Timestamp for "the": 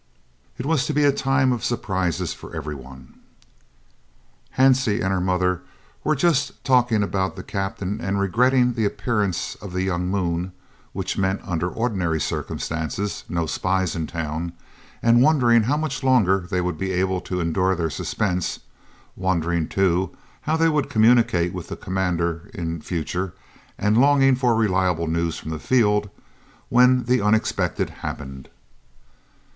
7.35-7.43, 8.73-8.83, 9.73-9.83, 21.67-21.75, 25.51-25.59, 27.03-27.21